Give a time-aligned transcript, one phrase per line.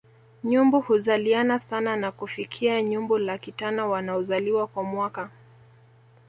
[0.43, 5.29] Nyumbu huzaliana sana na kufikia nyumbu laki tano wanaozaliwa kwa mwaka